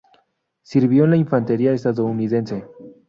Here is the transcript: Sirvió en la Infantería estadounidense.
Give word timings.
Sirvió 0.63 1.03
en 1.03 1.11
la 1.11 1.15
Infantería 1.17 1.73
estadounidense. 1.73 2.65